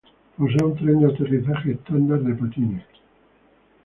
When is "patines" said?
2.39-2.87